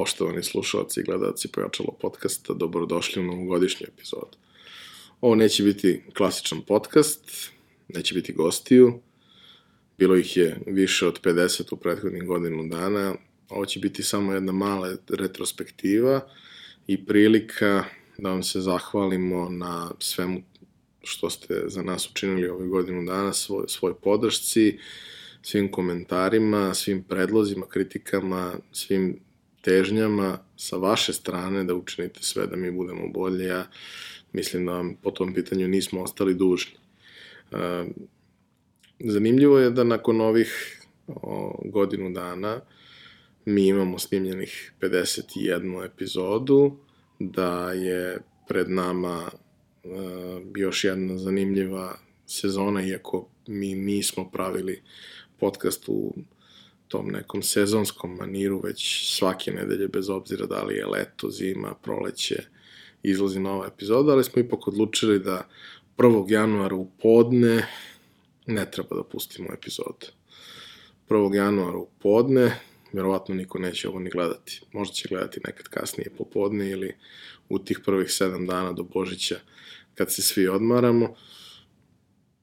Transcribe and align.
Poštovani 0.00 0.42
slušalci 0.42 1.00
i 1.00 1.02
gledalci 1.02 1.48
Pojačalo 1.48 1.96
podcasta, 2.00 2.54
dobrodošli 2.54 3.22
u 3.22 3.24
novogodišnju 3.24 3.86
epizodu. 3.88 4.36
Ovo 5.20 5.34
neće 5.34 5.62
biti 5.62 6.02
klasičan 6.16 6.62
podcast, 6.66 7.50
neće 7.88 8.14
biti 8.14 8.32
gostiju, 8.32 9.00
bilo 9.98 10.16
ih 10.16 10.36
je 10.36 10.60
više 10.66 11.06
od 11.06 11.20
50 11.20 11.74
u 11.74 11.76
prethodnih 11.76 12.24
godinu 12.24 12.68
dana, 12.68 13.14
ovo 13.48 13.66
će 13.66 13.80
biti 13.80 14.02
samo 14.02 14.32
jedna 14.32 14.52
mala 14.52 14.96
retrospektiva 15.08 16.20
i 16.86 17.06
prilika 17.06 17.84
da 18.18 18.30
vam 18.30 18.42
se 18.42 18.60
zahvalimo 18.60 19.48
na 19.48 19.90
svemu 19.98 20.42
što 21.02 21.30
ste 21.30 21.62
za 21.66 21.82
nas 21.82 22.10
učinili 22.10 22.48
ove 22.48 22.66
godinu 22.66 23.04
dana, 23.04 23.32
svoj, 23.32 23.64
svoj 23.68 23.94
podršci, 23.94 24.78
svim 25.42 25.70
komentarima, 25.70 26.74
svim 26.74 27.02
predlozima, 27.02 27.66
kritikama, 27.66 28.54
svim 28.72 29.29
težnjama 29.60 30.38
sa 30.56 30.76
vaše 30.76 31.12
strane 31.12 31.64
da 31.64 31.74
učinite 31.74 32.22
sve 32.22 32.46
da 32.46 32.56
mi 32.56 32.70
budemo 32.70 33.08
bolje. 33.08 33.44
Ja 33.44 33.66
mislim 34.32 34.66
da 34.66 34.72
vam 34.72 34.94
po 35.02 35.10
tom 35.10 35.34
pitanju 35.34 35.68
nismo 35.68 36.02
ostali 36.02 36.34
dužni. 36.34 36.72
E, 37.52 37.84
zanimljivo 38.98 39.58
je 39.58 39.70
da 39.70 39.84
nakon 39.84 40.20
ovih 40.20 40.80
godinu 41.64 42.10
dana 42.10 42.60
mi 43.44 43.66
imamo 43.66 43.98
snimljenih 43.98 44.72
51 44.80 45.84
epizodu, 45.84 46.76
da 47.18 47.72
je 47.72 48.18
pred 48.48 48.70
nama 48.70 49.30
e, 49.30 49.88
još 50.56 50.84
jedna 50.84 51.18
zanimljiva 51.18 51.98
sezona, 52.26 52.86
iako 52.86 53.28
mi 53.46 53.74
nismo 53.74 54.30
pravili 54.30 54.82
podcast 55.38 55.84
u 55.88 56.14
tom 56.90 57.08
nekom 57.08 57.42
sezonskom 57.42 58.16
maniru 58.16 58.60
već 58.64 59.06
svake 59.16 59.52
nedelje, 59.52 59.88
bez 59.88 60.08
obzira 60.08 60.46
da 60.46 60.62
li 60.62 60.74
je 60.74 60.86
leto, 60.86 61.30
zima, 61.30 61.74
proleće, 61.82 62.42
izlazi 63.02 63.40
nova 63.40 63.66
epizoda, 63.66 64.12
ali 64.12 64.24
smo 64.24 64.42
ipak 64.42 64.68
odlučili 64.68 65.18
da 65.18 65.48
1. 65.96 66.32
januara 66.32 66.74
u 66.74 66.90
podne 67.02 67.66
ne 68.46 68.70
treba 68.70 68.96
da 68.96 69.04
pustimo 69.04 69.48
epizodu. 69.54 70.06
1. 71.08 71.34
januara 71.34 71.78
u 71.78 71.88
podne, 72.02 72.60
verovatno 72.92 73.34
niko 73.34 73.58
neće 73.58 73.88
ovo 73.88 73.98
ni 73.98 74.10
gledati. 74.10 74.62
Možda 74.72 74.94
će 74.94 75.08
gledati 75.08 75.40
nekad 75.46 75.68
kasnije 75.68 76.10
popodne 76.18 76.70
ili 76.70 76.94
u 77.48 77.58
tih 77.58 77.80
prvih 77.84 78.08
7 78.08 78.46
dana 78.46 78.72
do 78.72 78.82
Božića 78.82 79.38
kad 79.94 80.12
se 80.12 80.22
svi 80.22 80.48
odmaramo. 80.48 81.14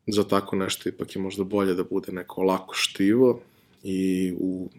Za 0.07 0.23
tako 0.23 0.55
nešto 0.55 0.89
ipak 0.89 1.15
je 1.15 1.21
možda 1.21 1.43
bolje 1.43 1.73
da 1.73 1.83
bude 1.83 2.11
neko 2.11 2.43
lako 2.43 2.73
štivo, 2.73 3.41
i 3.87 4.33
u 4.39 4.69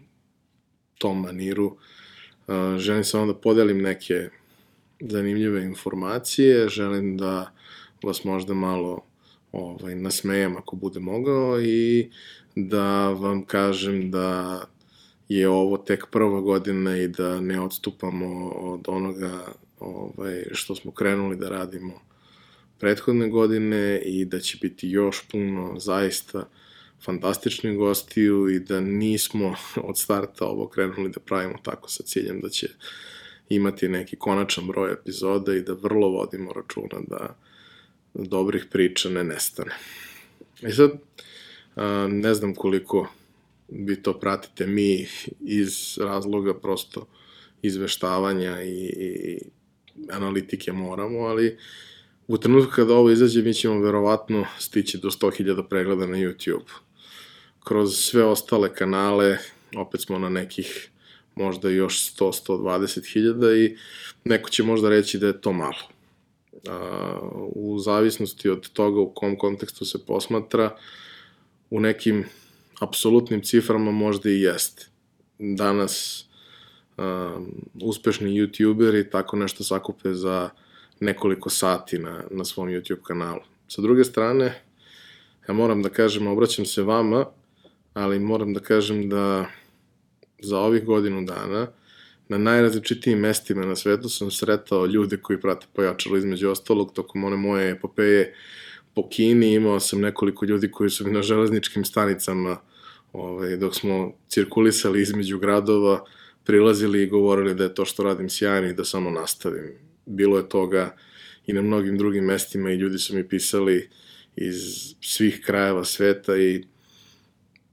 tom 0.97 1.21
maniru 1.21 1.65
uh, 1.65 2.77
želim 2.77 3.03
samo 3.03 3.25
da 3.25 3.33
podelim 3.33 3.81
neke 3.81 4.29
zanimljive 4.99 5.63
informacije, 5.63 6.69
želim 6.69 7.17
da 7.17 7.53
vas 8.03 8.23
možda 8.23 8.53
malo 8.53 9.05
ovaj, 9.51 9.95
nasmejem 9.95 10.57
ako 10.57 10.75
bude 10.75 10.99
mogao 10.99 11.61
i 11.61 12.09
da 12.55 13.09
vam 13.09 13.45
kažem 13.45 14.11
da 14.11 14.61
je 15.29 15.49
ovo 15.49 15.77
tek 15.77 16.05
prva 16.11 16.41
godina 16.41 16.97
i 16.97 17.07
da 17.07 17.41
ne 17.41 17.61
odstupamo 17.61 18.49
od 18.49 18.85
onoga 18.87 19.45
ovaj, 19.79 20.43
što 20.51 20.75
smo 20.75 20.91
krenuli 20.91 21.35
da 21.35 21.49
radimo 21.49 21.93
prethodne 22.79 23.29
godine 23.29 24.01
i 24.05 24.25
da 24.25 24.39
će 24.39 24.57
biti 24.61 24.89
još 24.89 25.27
puno 25.31 25.79
zaista 25.79 26.49
fantastičnih 27.05 27.77
gostiju 27.77 28.49
i 28.49 28.59
da 28.59 28.79
nismo 28.79 29.55
od 29.89 29.97
starta 29.97 30.45
ovo 30.45 30.67
krenuli 30.67 31.09
da 31.09 31.19
pravimo 31.19 31.57
tako 31.63 31.89
sa 31.89 32.03
ciljem 32.03 32.39
da 32.41 32.49
će 32.49 32.67
imati 33.49 33.89
neki 33.89 34.15
konačan 34.15 34.67
broj 34.67 34.91
epizoda 34.91 35.55
i 35.55 35.61
da 35.61 35.73
vrlo 35.73 36.09
vodimo 36.09 36.53
računa 36.53 36.99
da 37.07 37.35
dobrih 38.13 38.65
priča 38.71 39.09
ne 39.09 39.23
nestane. 39.23 39.71
I 40.61 40.71
sad, 40.71 40.91
ne 42.09 42.33
znam 42.33 42.55
koliko 42.55 43.07
vi 43.69 44.03
to 44.03 44.19
pratite, 44.19 44.67
mi 44.67 45.07
iz 45.39 45.97
razloga 45.97 46.53
prosto 46.53 47.07
izveštavanja 47.61 48.61
i, 48.61 48.85
i 48.85 49.39
analitike 50.09 50.71
moramo, 50.71 51.19
ali 51.19 51.57
u 52.27 52.37
trenutku 52.37 52.71
kada 52.75 52.93
ovo 52.93 53.11
izađe 53.11 53.41
mi 53.41 53.53
ćemo 53.53 53.81
verovatno 53.81 54.45
stići 54.59 54.97
do 54.97 55.09
100.000 55.09 55.67
pregleda 55.69 56.05
na 56.05 56.17
YouTube 56.17 56.88
kroz 57.69 57.95
sve 57.95 58.23
ostale 58.25 58.73
kanale, 58.73 59.37
opet 59.77 60.01
smo 60.01 60.19
na 60.19 60.29
nekih 60.29 60.89
možda 61.35 61.69
još 61.69 62.15
100-120 62.17 63.13
hiljada 63.13 63.55
i 63.55 63.77
neko 64.23 64.49
će 64.49 64.63
možda 64.63 64.89
reći 64.89 65.17
da 65.17 65.27
je 65.27 65.41
to 65.41 65.53
malo. 65.53 65.85
u 67.55 67.79
zavisnosti 67.79 68.49
od 68.49 68.69
toga 68.69 68.99
u 68.99 69.13
kom 69.13 69.37
kontekstu 69.37 69.85
se 69.85 70.05
posmatra, 70.05 70.77
u 71.69 71.79
nekim 71.79 72.25
apsolutnim 72.79 73.41
ciframa 73.41 73.91
možda 73.91 74.29
i 74.29 74.41
jeste. 74.41 74.85
Danas 75.39 76.25
um, 76.97 77.05
uspešni 77.81 78.33
youtuberi 78.33 79.11
tako 79.11 79.37
nešto 79.37 79.63
sakupe 79.63 80.13
za 80.13 80.49
nekoliko 80.99 81.49
sati 81.49 81.99
na, 81.99 82.23
na 82.31 82.45
svom 82.45 82.69
YouTube 82.69 83.01
kanalu. 83.03 83.41
Sa 83.67 83.81
druge 83.81 84.03
strane, 84.03 84.63
ja 85.47 85.53
moram 85.53 85.81
da 85.81 85.89
kažem, 85.89 86.27
obraćam 86.27 86.65
se 86.65 86.83
vama, 86.83 87.25
ali 87.99 88.19
moram 88.19 88.53
da 88.53 88.59
kažem 88.59 89.09
da 89.09 89.45
za 90.41 90.59
ovih 90.59 90.85
godinu 90.85 91.25
dana 91.25 91.67
na 92.29 92.37
najrazličitijim 92.37 93.19
mestima 93.19 93.65
na 93.65 93.75
svetu 93.75 94.09
sam 94.09 94.31
sretao 94.31 94.85
ljude 94.85 95.17
koji 95.17 95.41
prate 95.41 95.67
pojačalo 95.73 96.17
između 96.17 96.49
ostalog 96.49 96.93
tokom 96.93 97.23
one 97.23 97.37
moje 97.37 97.71
epopeje 97.71 98.35
po 98.95 99.09
Kini 99.09 99.53
imao 99.53 99.79
sam 99.79 100.01
nekoliko 100.01 100.45
ljudi 100.45 100.71
koji 100.71 100.89
su 100.89 101.07
mi 101.07 101.11
na 101.11 101.21
železničkim 101.21 101.85
stanicama 101.85 102.57
ovaj, 103.13 103.57
dok 103.57 103.75
smo 103.75 104.13
cirkulisali 104.27 105.01
između 105.01 105.39
gradova 105.39 106.05
prilazili 106.45 107.03
i 107.03 107.09
govorili 107.09 107.55
da 107.55 107.63
je 107.63 107.75
to 107.75 107.85
što 107.85 108.03
radim 108.03 108.29
sjajno 108.29 108.67
i 108.67 108.73
da 108.73 108.85
samo 108.85 109.11
nastavim. 109.11 109.73
Bilo 110.05 110.37
je 110.37 110.49
toga 110.49 110.95
i 111.47 111.53
na 111.53 111.61
mnogim 111.61 111.97
drugim 111.97 112.25
mestima 112.25 112.71
i 112.71 112.75
ljudi 112.75 112.97
su 112.97 113.15
mi 113.15 113.27
pisali 113.27 113.89
iz 114.35 114.55
svih 115.01 115.41
krajeva 115.45 115.83
sveta 115.85 116.37
i 116.37 116.63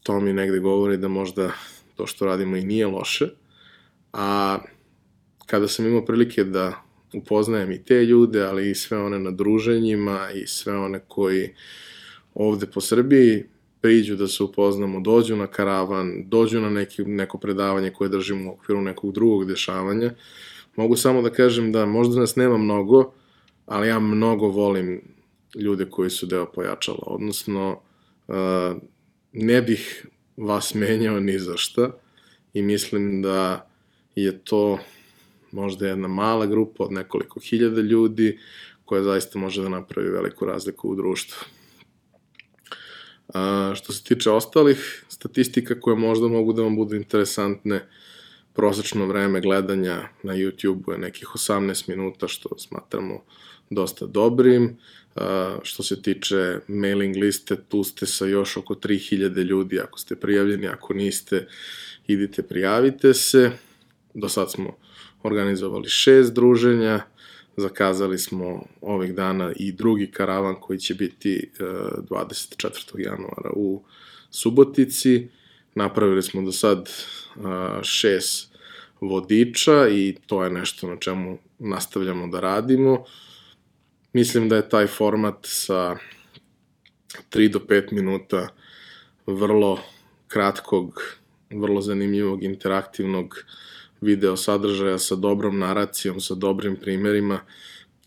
to 0.06 0.20
mi 0.20 0.32
negde 0.32 0.58
govori 0.58 0.96
da 0.96 1.08
možda 1.08 1.50
to 1.94 2.06
što 2.06 2.26
radimo 2.26 2.56
i 2.56 2.64
nije 2.64 2.86
loše, 2.86 3.28
a 4.12 4.58
kada 5.46 5.68
sam 5.68 5.86
imao 5.86 6.04
prilike 6.04 6.44
da 6.44 6.82
upoznajem 7.14 7.72
i 7.72 7.84
te 7.84 8.04
ljude, 8.04 8.42
ali 8.42 8.70
i 8.70 8.74
sve 8.74 8.98
one 8.98 9.18
na 9.18 9.30
druženjima 9.30 10.28
i 10.34 10.46
sve 10.46 10.78
one 10.78 11.00
koji 11.08 11.54
ovde 12.34 12.66
po 12.66 12.80
Srbiji 12.80 13.44
priđu 13.80 14.16
da 14.16 14.28
se 14.28 14.42
upoznamo, 14.42 15.00
dođu 15.00 15.36
na 15.36 15.46
karavan, 15.46 16.24
dođu 16.28 16.60
na 16.60 16.70
neki, 16.70 17.04
neko 17.04 17.38
predavanje 17.38 17.90
koje 17.90 18.08
držimo 18.08 18.50
u 18.50 18.54
okviru 18.54 18.82
nekog 18.82 19.12
drugog 19.12 19.44
dešavanja. 19.44 20.14
Mogu 20.76 20.96
samo 20.96 21.22
da 21.22 21.30
kažem 21.30 21.72
da 21.72 21.86
možda 21.86 22.20
nas 22.20 22.36
nema 22.36 22.58
mnogo, 22.58 23.12
ali 23.66 23.88
ja 23.88 23.98
mnogo 23.98 24.48
volim 24.48 25.00
ljude 25.54 25.90
koji 25.90 26.10
su 26.10 26.26
deo 26.26 26.46
pojačala, 26.46 27.02
odnosno 27.06 27.80
uh, 28.28 28.34
ne 29.38 29.62
bih 29.62 30.06
vas 30.36 30.74
menjao 30.74 31.20
ni 31.20 31.38
za 31.38 31.56
šta 31.56 31.90
i 32.54 32.62
mislim 32.62 33.22
da 33.22 33.68
je 34.14 34.38
to 34.44 34.78
možda 35.52 35.88
jedna 35.88 36.08
mala 36.08 36.46
grupa 36.46 36.84
od 36.84 36.92
nekoliko 36.92 37.40
hiljada 37.40 37.80
ljudi 37.80 38.38
koja 38.84 39.02
zaista 39.02 39.38
može 39.38 39.62
da 39.62 39.68
napravi 39.68 40.10
veliku 40.10 40.44
razliku 40.44 40.88
u 40.88 40.94
društvu. 40.94 41.44
A, 43.34 43.72
što 43.76 43.92
se 43.92 44.04
tiče 44.04 44.30
ostalih 44.30 45.04
statistika 45.08 45.80
koje 45.80 45.96
možda 45.96 46.28
mogu 46.28 46.52
da 46.52 46.62
vam 46.62 46.76
budu 46.76 46.96
interesantne, 46.96 47.88
prosečno 48.54 49.06
vreme 49.06 49.40
gledanja 49.40 50.08
na 50.22 50.32
YouTube 50.32 50.92
je 50.92 50.98
nekih 50.98 51.28
18 51.34 51.88
minuta, 51.88 52.28
što 52.28 52.58
smatramo 52.58 53.24
dosta 53.70 54.06
dobrim. 54.06 54.78
Uh, 55.16 55.22
što 55.62 55.82
se 55.82 56.02
tiče 56.02 56.58
mailing 56.68 57.16
liste, 57.16 57.56
tu 57.68 57.84
ste 57.84 58.06
sa 58.06 58.26
još 58.26 58.56
oko 58.56 58.74
3000 58.74 59.42
ljudi 59.42 59.80
ako 59.80 59.98
ste 59.98 60.16
prijavljeni, 60.16 60.66
ako 60.66 60.94
niste, 60.94 61.46
idite 62.06 62.42
prijavite 62.42 63.14
se. 63.14 63.50
Do 64.14 64.28
sad 64.28 64.52
smo 64.52 64.76
organizovali 65.22 65.88
šest 65.88 66.34
druženja, 66.34 67.00
zakazali 67.56 68.18
smo 68.18 68.62
ovih 68.80 69.14
dana 69.14 69.52
i 69.56 69.72
drugi 69.72 70.10
karavan 70.10 70.54
koji 70.60 70.78
će 70.78 70.94
biti 70.94 71.50
uh, 71.60 71.66
24. 72.10 72.98
januara 72.98 73.50
u 73.54 73.82
Subotici. 74.30 75.28
Napravili 75.74 76.22
smo 76.22 76.42
do 76.42 76.52
sad 76.52 76.90
uh, 77.36 77.42
šest 77.82 78.56
vodiča 79.00 79.88
i 79.88 80.16
to 80.26 80.44
je 80.44 80.50
nešto 80.50 80.88
na 80.88 80.96
čemu 80.96 81.38
nastavljamo 81.58 82.26
da 82.26 82.40
radimo. 82.40 83.04
Mislim 84.16 84.48
da 84.48 84.56
je 84.56 84.68
taj 84.68 84.86
format 84.86 85.38
sa 85.42 85.96
3 87.30 87.52
do 87.52 87.58
5 87.58 87.92
minuta 87.92 88.48
vrlo 89.26 89.80
kratkog, 90.28 91.02
vrlo 91.50 91.80
zanimljivog, 91.80 92.44
interaktivnog 92.44 93.44
video 94.00 94.36
sadržaja 94.36 94.98
sa 94.98 95.16
dobrom 95.16 95.58
naracijom, 95.58 96.20
sa 96.20 96.34
dobrim 96.34 96.76
primerima, 96.76 97.40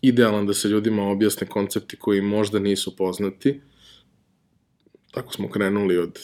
idealan 0.02 0.46
da 0.46 0.54
se 0.54 0.68
ljudima 0.68 1.02
objasne 1.02 1.46
koncepti 1.46 1.96
koji 1.96 2.22
možda 2.22 2.58
nisu 2.58 2.96
poznati. 2.96 3.60
Tako 5.10 5.32
smo 5.32 5.50
krenuli 5.50 5.98
od 5.98 6.18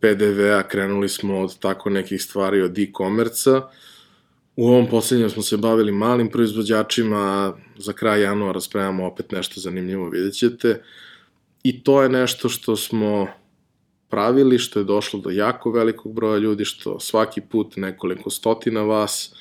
PDV-a, 0.00 0.62
krenuli 0.68 1.08
smo 1.08 1.40
od 1.40 1.58
tako 1.58 1.90
nekih 1.90 2.22
stvari 2.22 2.62
od 2.62 2.78
e-komerca. 2.78 3.68
U 4.56 4.68
ovom 4.68 4.86
poslednjem 4.90 5.30
smo 5.30 5.42
se 5.42 5.56
bavili 5.56 5.92
malim 5.92 6.30
proizvođačima, 6.30 7.56
za 7.76 7.92
kraj 7.92 8.22
januara 8.22 8.60
spremamo 8.60 9.06
opet 9.06 9.32
nešto 9.32 9.60
zanimljivo, 9.60 10.08
vidjet 10.08 10.34
ćete. 10.34 10.82
I 11.62 11.82
to 11.82 12.02
je 12.02 12.08
nešto 12.08 12.48
što 12.48 12.76
smo 12.76 13.26
pravili, 14.08 14.58
što 14.58 14.78
je 14.78 14.84
došlo 14.84 15.20
do 15.20 15.30
jako 15.30 15.70
velikog 15.70 16.14
broja 16.14 16.38
ljudi, 16.38 16.64
što 16.64 17.00
svaki 17.00 17.40
put 17.40 17.76
nekoliko 17.76 18.30
stotina 18.30 18.82
vas 18.82 19.34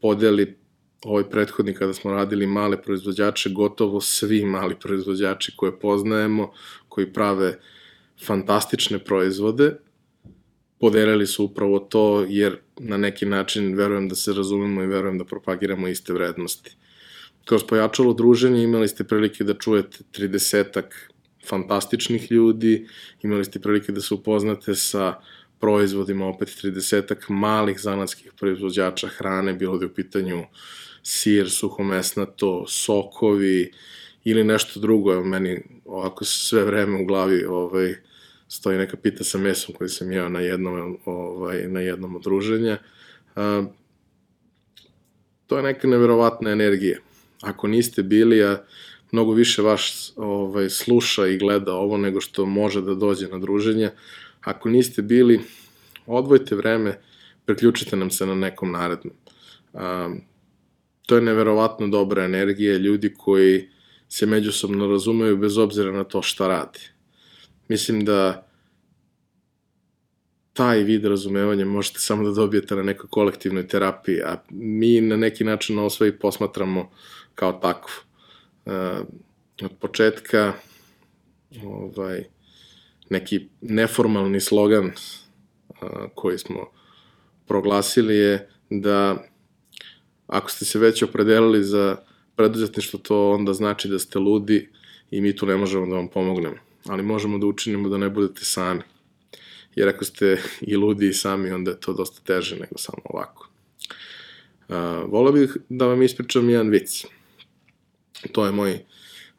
podeli 0.00 0.56
ovaj 1.04 1.30
prethodni 1.30 1.74
kada 1.74 1.92
smo 1.92 2.12
radili 2.12 2.46
male 2.46 2.82
proizvođače, 2.82 3.50
gotovo 3.50 4.00
svi 4.00 4.44
mali 4.44 4.74
proizvođači 4.80 5.52
koje 5.56 5.78
poznajemo, 5.78 6.52
koji 6.88 7.12
prave 7.12 7.58
fantastične 8.26 8.98
proizvode, 8.98 9.76
podelili 10.80 11.26
su 11.26 11.44
upravo 11.44 11.78
to, 11.78 12.26
jer 12.28 12.58
na 12.82 12.96
neki 12.96 13.26
način 13.26 13.74
verujem 13.76 14.08
da 14.08 14.14
se 14.14 14.32
razumemo 14.32 14.82
i 14.82 14.86
verujem 14.86 15.18
da 15.18 15.24
propagiramo 15.24 15.88
iste 15.88 16.12
vrednosti. 16.12 16.76
Kroz 17.44 17.64
pojačalo 17.64 18.14
druženje 18.14 18.62
imali 18.62 18.88
ste 18.88 19.04
prilike 19.04 19.44
da 19.44 19.54
čujete 19.54 19.98
30 20.12 20.82
fantastičnih 21.48 22.32
ljudi, 22.32 22.86
imali 23.22 23.44
ste 23.44 23.60
prilike 23.60 23.92
da 23.92 24.00
se 24.00 24.14
upoznate 24.14 24.74
sa 24.74 25.14
proizvodima, 25.60 26.26
opet 26.26 26.48
30 26.48 27.14
malih 27.28 27.80
zanatskih 27.80 28.32
proizvođača 28.38 29.08
hrane, 29.08 29.52
bilo 29.52 29.78
da 29.78 29.84
je 29.84 29.90
u 29.90 29.94
pitanju 29.94 30.44
sir, 31.02 31.50
suhomesnato, 31.50 32.64
sokovi 32.68 33.72
ili 34.24 34.44
nešto 34.44 34.80
drugo. 34.80 35.12
Evo, 35.12 35.24
meni 35.24 35.62
ovako 35.84 36.24
sve 36.24 36.64
vreme 36.64 37.02
u 37.02 37.06
glavi 37.06 37.44
ovaj, 37.44 37.94
stoji 38.50 38.78
neka 38.78 38.96
pita 38.96 39.24
sa 39.24 39.38
mesom 39.38 39.74
koju 39.74 39.88
sam 39.88 40.12
jeo 40.12 40.28
na 40.28 40.40
jednom, 40.40 40.98
ovaj, 41.04 41.68
na 41.68 41.80
jednom 41.80 42.16
odruženja. 42.16 42.78
A, 43.36 43.64
to 45.46 45.56
je 45.56 45.62
neka 45.62 45.88
neverovatna 45.88 46.50
energija. 46.50 46.98
Ako 47.42 47.68
niste 47.68 48.02
bili, 48.02 48.42
a 48.44 48.64
mnogo 49.12 49.32
više 49.32 49.62
vaš 49.62 50.12
ovaj, 50.16 50.70
sluša 50.70 51.26
i 51.26 51.38
gleda 51.38 51.74
ovo 51.74 51.96
nego 51.96 52.20
što 52.20 52.46
može 52.46 52.82
da 52.82 52.94
dođe 52.94 53.28
na 53.28 53.38
druženje, 53.38 53.90
ako 54.40 54.68
niste 54.68 55.02
bili, 55.02 55.40
odvojite 56.06 56.54
vreme, 56.54 56.98
preključite 57.44 57.96
nam 57.96 58.10
se 58.10 58.26
na 58.26 58.34
nekom 58.34 58.72
narednom. 58.72 59.14
A, 59.74 60.14
to 61.06 61.16
je 61.16 61.22
neverovatno 61.22 61.88
dobra 61.88 62.24
energija 62.24 62.76
ljudi 62.76 63.14
koji 63.14 63.68
se 64.08 64.26
međusobno 64.26 64.86
razumeju 64.86 65.36
bez 65.36 65.58
obzira 65.58 65.92
na 65.92 66.04
to 66.04 66.22
šta 66.22 66.48
radi. 66.48 66.80
Mislim 67.70 68.04
da 68.04 68.46
taj 70.52 70.82
vid 70.82 71.04
razumevanja 71.04 71.64
možete 71.64 71.98
samo 71.98 72.24
da 72.24 72.30
dobijete 72.30 72.76
na 72.76 72.82
nekoj 72.82 73.06
kolektivnoj 73.10 73.68
terapiji, 73.68 74.22
a 74.22 74.42
mi 74.50 75.00
na 75.00 75.16
neki 75.16 75.44
način 75.44 75.78
ovo 75.78 75.90
sve 75.90 76.08
i 76.08 76.18
posmatramo 76.18 76.90
kao 77.34 77.52
takvo. 77.52 77.92
Uh, 78.66 78.72
od 79.62 79.70
početka 79.80 80.52
ovaj, 81.64 82.24
neki 83.10 83.48
neformalni 83.60 84.40
slogan 84.40 84.86
uh, 84.86 85.88
koji 86.14 86.38
smo 86.38 86.70
proglasili 87.46 88.16
je 88.16 88.48
da 88.70 89.24
ako 90.26 90.50
ste 90.50 90.64
se 90.64 90.78
već 90.78 91.02
opredelili 91.02 91.64
za 91.64 91.96
preduzetništvo, 92.36 92.98
to 92.98 93.30
onda 93.30 93.52
znači 93.52 93.88
da 93.88 93.98
ste 93.98 94.18
ludi 94.18 94.68
i 95.10 95.20
mi 95.20 95.36
tu 95.36 95.46
ne 95.46 95.56
možemo 95.56 95.86
da 95.86 95.94
vam 95.96 96.08
pomognemo. 96.08 96.69
Ali 96.86 97.02
možemo 97.02 97.38
da 97.38 97.46
učinimo 97.46 97.88
da 97.88 97.98
ne 97.98 98.10
budete 98.10 98.44
sami. 98.44 98.82
Jer 99.74 99.88
ako 99.88 100.04
ste 100.04 100.42
i 100.60 100.76
ludi 100.76 101.08
i 101.08 101.12
sami, 101.12 101.50
onda 101.50 101.70
je 101.70 101.80
to 101.80 101.92
dosta 101.92 102.20
teže 102.24 102.56
nego 102.56 102.78
samo 102.78 102.98
ovako. 103.04 103.48
Uh, 104.68 104.76
volao 105.10 105.32
bih 105.32 105.56
da 105.68 105.86
vam 105.86 106.02
ispričam 106.02 106.50
jedan 106.50 106.68
vic. 106.68 107.04
To 108.32 108.46
je 108.46 108.52
moj 108.52 108.78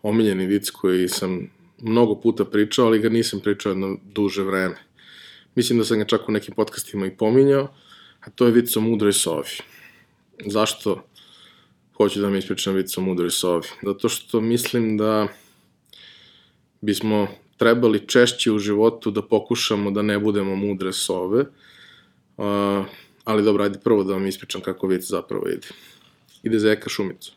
omiljeni 0.01 0.45
vic 0.45 0.69
koji 0.69 1.07
sam 1.07 1.49
mnogo 1.81 2.15
puta 2.15 2.45
pričao, 2.45 2.85
ali 2.85 2.99
ga 2.99 3.09
nisam 3.09 3.39
pričao 3.39 3.69
jedno 3.69 3.97
duže 4.13 4.43
vreme. 4.43 4.75
Mislim 5.55 5.79
da 5.79 5.85
sam 5.85 5.99
ga 5.99 6.05
čak 6.05 6.29
u 6.29 6.31
nekim 6.31 6.55
podcastima 6.55 7.05
i 7.05 7.17
pominjao, 7.17 7.73
a 8.19 8.29
to 8.29 8.45
je 8.45 8.51
vic 8.51 8.77
o 8.77 8.81
mudroj 8.81 9.13
sovi. 9.13 9.49
Zašto 10.45 11.03
hoću 11.97 12.21
da 12.21 12.29
mi 12.29 12.37
ispričam 12.37 12.75
vic 12.75 12.97
o 12.97 13.01
mudroj 13.01 13.29
sovi? 13.29 13.67
Zato 13.83 14.09
što 14.09 14.41
mislim 14.41 14.97
da 14.97 15.27
bismo 16.81 17.27
trebali 17.57 18.07
češće 18.07 18.51
u 18.51 18.59
životu 18.59 19.11
da 19.11 19.21
pokušamo 19.21 19.91
da 19.91 20.01
ne 20.01 20.19
budemo 20.19 20.55
mudre 20.55 20.93
sove, 20.93 21.45
uh, 22.37 22.85
ali 23.23 23.43
dobro, 23.43 23.63
ajde 23.63 23.79
prvo 23.79 24.03
da 24.03 24.13
vam 24.13 24.27
ispričam 24.27 24.61
kako 24.61 24.87
vic 24.87 25.03
zapravo 25.03 25.47
ide. 25.47 25.67
Ide 26.43 26.59
zeka 26.59 26.89
šumicu. 26.89 27.33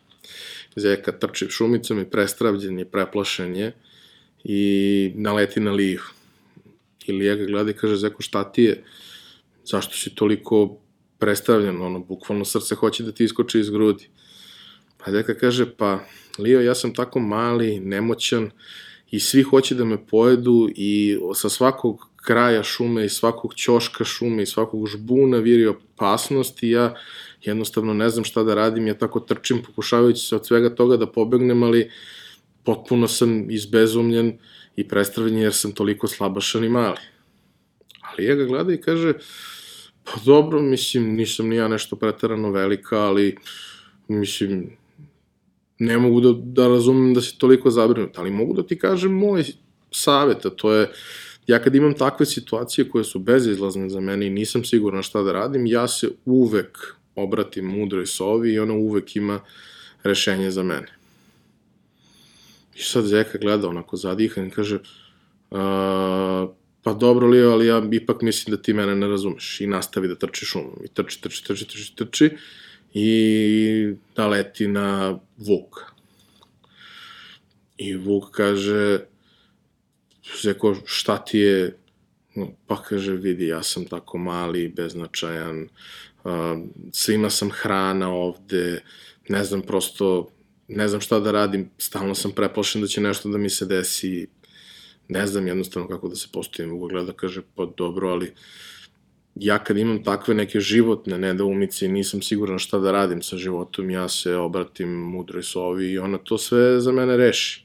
Zeka 0.76 1.12
trči 1.12 1.50
šumicom 1.50 2.00
i 2.00 2.10
prestravljen 2.10 2.78
je, 2.78 2.84
preplašen 2.84 3.56
je 3.56 3.72
i 4.44 5.12
naleti 5.14 5.60
na 5.60 5.72
liju. 5.72 6.00
I 7.06 7.12
lija 7.12 7.34
ga 7.34 7.44
gleda 7.44 7.70
i 7.70 7.74
kaže, 7.74 7.96
Zeko, 7.96 8.22
šta 8.22 8.52
ti 8.52 8.62
je? 8.62 8.82
Zašto 9.64 9.96
si 9.96 10.14
toliko 10.14 10.78
predstavljen, 11.18 11.82
ono, 11.82 11.98
bukvalno 12.00 12.44
srce 12.44 12.74
hoće 12.74 13.02
da 13.02 13.12
ti 13.12 13.24
iskoči 13.24 13.60
iz 13.60 13.70
grudi. 13.70 14.08
Pa 14.98 15.10
deka 15.10 15.34
kaže, 15.34 15.66
pa, 15.76 16.00
Lio, 16.38 16.60
ja 16.60 16.74
sam 16.74 16.94
tako 16.94 17.20
mali, 17.20 17.80
nemoćan 17.80 18.50
i 19.10 19.20
svi 19.20 19.42
hoće 19.42 19.74
da 19.74 19.84
me 19.84 20.06
pojedu 20.06 20.68
i 20.74 21.18
sa 21.34 21.48
svakog 21.48 22.08
kraja 22.16 22.62
šume 22.62 23.04
i 23.04 23.08
svakog 23.08 23.54
ćoška 23.54 24.04
šume 24.04 24.42
i 24.42 24.46
svakog 24.46 24.86
žbuna 24.88 25.38
viri 25.38 25.66
opasnost 25.66 26.62
i 26.62 26.70
ja 26.70 26.94
jednostavno 27.42 27.94
ne 27.94 28.10
znam 28.10 28.24
šta 28.24 28.42
da 28.42 28.54
radim, 28.54 28.86
ja 28.86 28.94
tako 28.94 29.20
trčim 29.20 29.62
pokušavajući 29.62 30.26
se 30.26 30.36
od 30.36 30.46
svega 30.46 30.74
toga 30.74 30.96
da 30.96 31.06
pobegnem, 31.12 31.62
ali 31.62 31.90
potpuno 32.64 33.08
sam 33.08 33.50
izbezumljen 33.50 34.38
i 34.76 34.88
prestravljen 34.88 35.38
jer 35.38 35.54
sam 35.54 35.72
toliko 35.72 36.08
slabašan 36.08 36.64
i 36.64 36.68
mali. 36.68 37.00
Ali 38.00 38.24
ja 38.24 38.34
ga 38.34 38.44
gleda 38.44 38.72
i 38.72 38.80
kaže, 38.80 39.12
Pa 40.04 40.20
dobro, 40.24 40.62
mislim, 40.62 41.14
nisam 41.14 41.48
ni 41.48 41.56
ja 41.56 41.68
nešto 41.68 41.96
pretarano 41.96 42.50
velika, 42.50 42.98
ali 42.98 43.36
mislim, 44.08 44.76
ne 45.78 45.98
mogu 45.98 46.20
da, 46.20 46.32
da 46.32 46.68
razumem 46.68 47.14
da 47.14 47.20
si 47.20 47.38
toliko 47.38 47.70
zabrinut, 47.70 48.18
ali 48.18 48.30
mogu 48.30 48.54
da 48.54 48.66
ti 48.66 48.78
kažem 48.78 49.12
moj 49.12 49.44
savet, 49.90 50.46
a 50.46 50.50
to 50.50 50.72
je, 50.72 50.90
ja 51.46 51.58
kad 51.62 51.74
imam 51.74 51.94
takve 51.94 52.26
situacije 52.26 52.88
koje 52.88 53.04
su 53.04 53.18
bezizlazne 53.18 53.88
za 53.88 54.00
mene 54.00 54.26
i 54.26 54.30
nisam 54.30 54.64
siguran 54.64 55.02
šta 55.02 55.22
da 55.22 55.32
radim, 55.32 55.66
ja 55.66 55.88
se 55.88 56.10
uvek 56.24 56.78
obratim 57.14 57.64
mudroj 57.64 58.06
sovi 58.06 58.52
i 58.52 58.58
ona 58.58 58.74
uvek 58.74 59.16
ima 59.16 59.40
rešenje 60.02 60.50
za 60.50 60.62
mene. 60.62 60.88
I 62.76 62.82
sad 62.82 63.04
Zeka 63.04 63.38
gleda 63.38 63.68
onako 63.68 63.96
zadihan 63.96 64.46
i 64.46 64.50
kaže, 64.50 64.76
uh, 64.76 66.50
pa 66.82 66.92
dobro 66.92 67.26
li, 67.28 67.42
ali 67.42 67.66
ja 67.66 67.82
ipak 67.92 68.22
mislim 68.22 68.56
da 68.56 68.62
ti 68.62 68.72
mene 68.72 68.96
ne 68.96 69.08
razumeš 69.08 69.60
i 69.60 69.66
nastavi 69.66 70.08
da 70.08 70.14
trči 70.14 70.46
šumom 70.46 70.82
i 70.84 70.88
trči, 70.88 71.20
trči, 71.20 71.44
trči, 71.44 71.68
trči, 71.68 71.96
trči 71.96 72.30
i 72.94 73.94
da 74.16 74.26
leti 74.26 74.68
na 74.68 75.18
Vuk. 75.36 75.80
I 77.76 77.96
Vuk 77.96 78.30
kaže, 78.30 79.00
Zeko, 80.42 80.76
šta 80.84 81.24
ti 81.24 81.38
je, 81.38 81.76
pa 82.66 82.82
kaže, 82.82 83.12
vidi, 83.12 83.46
ja 83.46 83.62
sam 83.62 83.84
tako 83.84 84.18
mali, 84.18 84.68
beznačajan, 84.68 85.68
svima 86.92 87.30
sam 87.30 87.50
hrana 87.50 88.12
ovde, 88.14 88.82
ne 89.28 89.44
znam, 89.44 89.62
prosto, 89.62 90.30
ne 90.68 90.88
znam 90.88 91.00
šta 91.00 91.20
da 91.20 91.32
radim, 91.32 91.70
stalno 91.78 92.14
sam 92.14 92.32
preplašen 92.32 92.82
da 92.82 92.86
će 92.86 93.00
nešto 93.00 93.28
da 93.28 93.38
mi 93.38 93.50
se 93.50 93.66
desi, 93.66 94.26
ne 95.08 95.26
znam 95.26 95.46
jednostavno 95.46 95.88
kako 95.88 96.08
da 96.08 96.16
se 96.16 96.28
postavim, 96.32 96.70
mogu 96.70 96.88
gleda 96.88 97.12
kaže, 97.12 97.42
pa 97.54 97.66
dobro, 97.76 98.08
ali 98.08 98.34
ja 99.34 99.58
kad 99.64 99.78
imam 99.78 100.04
takve 100.04 100.34
neke 100.34 100.60
životne 100.60 101.18
nedoumice 101.18 101.86
i 101.86 101.88
nisam 101.88 102.22
siguran 102.22 102.58
šta 102.58 102.78
da 102.78 102.92
radim 102.92 103.22
sa 103.22 103.36
životom, 103.36 103.90
ja 103.90 104.08
se 104.08 104.36
obratim 104.36 104.88
mudroj 104.88 105.42
sovi 105.42 105.92
i 105.92 105.98
ona 105.98 106.18
to 106.18 106.38
sve 106.38 106.80
za 106.80 106.92
mene 106.92 107.16
reši. 107.16 107.64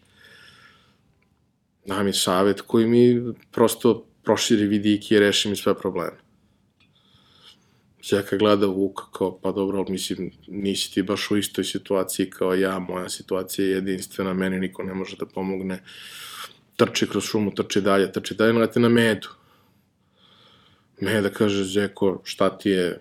Da 1.86 2.04
mi 2.04 2.14
savet 2.14 2.62
koji 2.62 2.88
mi 2.88 3.34
prosto 3.52 4.06
proširi 4.24 4.68
vidike 4.68 5.16
i 5.16 5.20
reši 5.20 5.50
mi 5.50 5.56
sve 5.56 5.78
probleme. 5.78 6.18
Čeka 8.00 8.38
gleda 8.38 8.66
Vuka 8.66 9.04
kao, 9.14 9.40
pa 9.42 9.52
dobro, 9.52 9.86
mislim, 9.90 10.32
nisi 10.48 10.94
ti 10.94 11.04
baš 11.04 11.32
u 11.32 11.38
istoj 11.38 11.64
situaciji 11.64 12.30
kao 12.30 12.54
ja, 12.54 12.80
moja 12.80 13.10
situacija 13.10 13.66
je 13.66 13.72
jedinstvena, 13.72 14.34
meni 14.34 14.60
niko 14.60 14.84
ne 14.84 14.94
može 14.94 15.18
da 15.18 15.26
pomogne. 15.26 15.84
Trči 16.76 17.08
kroz 17.08 17.24
šumu, 17.24 17.52
trči 17.56 17.82
dalje, 17.82 18.12
trči 18.12 18.36
dalje, 18.36 18.54
nalete 18.54 18.80
na 18.80 18.90
medu. 18.90 19.39
Meda 21.02 21.30
kaže, 21.30 21.64
Zeko, 21.64 22.22
šta 22.24 22.58
ti 22.58 22.70
je, 22.70 23.00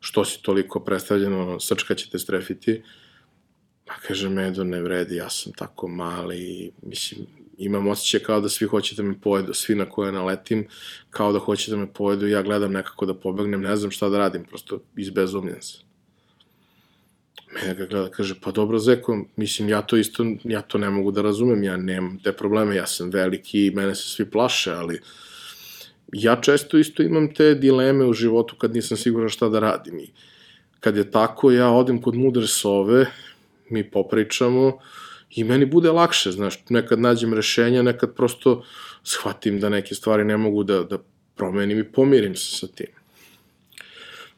što 0.00 0.24
si 0.24 0.42
toliko 0.42 0.80
predstavljen, 0.80 1.32
ono, 1.32 1.60
srčka 1.60 1.94
će 1.94 2.10
te 2.10 2.18
strefiti. 2.18 2.82
Pa 3.84 3.94
kaže, 4.06 4.28
Medo, 4.28 4.64
ne 4.64 4.82
vredi, 4.82 5.16
ja 5.16 5.30
sam 5.30 5.52
tako 5.52 5.88
mali, 5.88 6.70
mislim, 6.82 7.26
imam 7.58 7.88
osjećaj 7.88 8.20
kao 8.20 8.40
da 8.40 8.48
svi 8.48 8.66
hoće 8.66 8.94
da 8.94 9.02
me 9.02 9.20
pojedu, 9.20 9.54
svi 9.54 9.74
na 9.74 9.90
koje 9.90 10.12
naletim, 10.12 10.66
kao 11.10 11.32
da 11.32 11.38
hoće 11.38 11.70
da 11.70 11.76
me 11.76 11.92
pojedu, 11.92 12.26
ja 12.26 12.42
gledam 12.42 12.72
nekako 12.72 13.06
da 13.06 13.14
pobegnem, 13.14 13.60
ne 13.60 13.76
znam 13.76 13.90
šta 13.90 14.08
da 14.08 14.18
radim, 14.18 14.44
prosto 14.44 14.80
izbezumljen 14.96 15.62
sam. 15.62 15.88
Mene 17.54 17.74
ga 17.74 17.86
gleda, 17.86 18.10
kaže, 18.10 18.34
pa 18.40 18.50
dobro, 18.50 18.78
Zeko, 18.78 19.24
mislim, 19.36 19.68
ja 19.68 19.82
to 19.82 19.96
isto, 19.96 20.26
ja 20.44 20.60
to 20.62 20.78
ne 20.78 20.90
mogu 20.90 21.10
da 21.10 21.22
razumem, 21.22 21.62
ja 21.64 21.76
nemam 21.76 22.18
te 22.24 22.32
probleme, 22.32 22.76
ja 22.76 22.86
sam 22.86 23.10
veliki 23.10 23.66
i 23.66 23.70
mene 23.70 23.94
se 23.94 24.08
svi 24.08 24.30
plaše, 24.30 24.72
ali 24.72 25.00
ja 26.12 26.36
često 26.40 26.78
isto 26.78 27.02
imam 27.02 27.34
te 27.34 27.54
dileme 27.54 28.04
u 28.04 28.12
životu 28.12 28.56
kad 28.56 28.74
nisam 28.74 28.96
siguran 28.96 29.28
šta 29.28 29.48
da 29.48 29.60
radim 29.60 29.98
i 29.98 30.10
kad 30.80 30.96
je 30.96 31.10
tako, 31.10 31.50
ja 31.50 31.70
odem 31.70 32.02
kod 32.02 32.14
mudre 32.14 32.46
sove, 32.46 33.06
mi 33.70 33.90
popričamo 33.90 34.78
i 35.30 35.44
meni 35.44 35.66
bude 35.66 35.90
lakše, 35.90 36.30
znaš, 36.30 36.64
nekad 36.68 37.00
nađem 37.00 37.34
rešenja, 37.34 37.82
nekad 37.82 38.14
prosto 38.14 38.64
shvatim 39.02 39.60
da 39.60 39.68
neke 39.68 39.94
stvari 39.94 40.24
ne 40.24 40.36
mogu 40.36 40.64
da, 40.64 40.82
da 40.82 40.98
promenim 41.36 41.78
i 41.78 41.92
pomirim 41.92 42.36
se 42.36 42.56
sa 42.56 42.66
tim. 42.66 42.86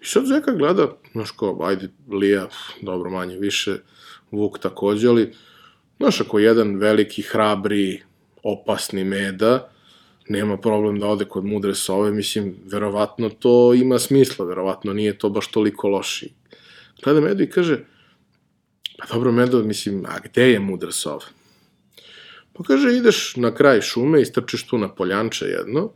I 0.00 0.04
sad 0.04 0.26
Zeka 0.26 0.52
gleda, 0.52 0.96
znaš 1.12 1.30
ko, 1.30 1.58
ajde, 1.62 1.88
Lija, 2.12 2.48
dobro, 2.82 3.10
manje, 3.10 3.36
više, 3.36 3.76
Vuk 4.30 4.58
takođe, 4.58 5.08
ali, 5.08 5.32
znaš, 5.96 6.20
ako 6.20 6.38
jedan 6.38 6.76
veliki, 6.76 7.22
hrabri, 7.22 8.02
opasni 8.42 9.04
meda, 9.04 9.70
nema 10.30 10.56
problem 10.56 11.00
da 11.00 11.08
ode 11.08 11.24
kod 11.24 11.44
mudre 11.44 11.74
sove, 11.74 12.12
mislim, 12.12 12.54
verovatno 12.64 13.28
to 13.28 13.74
ima 13.74 13.98
smisla, 13.98 14.44
verovatno 14.44 14.92
nije 14.92 15.18
to 15.18 15.28
baš 15.28 15.50
toliko 15.50 15.88
loši. 15.88 16.28
Gleda 17.04 17.20
Medo 17.20 17.42
i 17.42 17.50
kaže, 17.50 17.78
pa 18.98 19.06
dobro 19.12 19.32
Medo, 19.32 19.62
mislim, 19.62 20.04
a 20.06 20.18
gde 20.24 20.50
je 20.52 20.60
mudra 20.60 20.92
sova? 20.92 21.26
Pa 22.52 22.64
kaže, 22.64 22.92
ideš 22.96 23.34
na 23.36 23.54
kraj 23.54 23.80
šume, 23.80 24.22
istrčiš 24.22 24.66
tu 24.66 24.78
na 24.78 24.88
poljanče 24.88 25.46
jedno, 25.46 25.90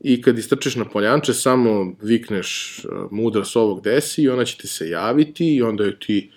i 0.00 0.22
kad 0.22 0.38
istrčiš 0.38 0.76
na 0.76 0.84
poljanče, 0.84 1.34
samo 1.34 1.96
vikneš 2.02 2.80
uh, 2.84 3.10
mudra 3.10 3.44
sovo 3.44 3.74
gde 3.74 4.00
si 4.00 4.22
i 4.22 4.28
ona 4.28 4.44
će 4.44 4.56
ti 4.58 4.66
se 4.66 4.88
javiti 4.88 5.54
i 5.54 5.62
onda 5.62 5.84
joj 5.84 5.98
ti 5.98 6.30